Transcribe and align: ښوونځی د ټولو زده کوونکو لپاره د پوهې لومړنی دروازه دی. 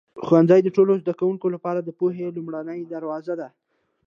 ښوونځی 0.25 0.59
د 0.63 0.69
ټولو 0.75 0.93
زده 1.01 1.13
کوونکو 1.19 1.47
لپاره 1.55 1.79
د 1.81 1.89
پوهې 1.99 2.25
لومړنی 2.37 2.79
دروازه 2.93 3.33
دی. 3.39 3.49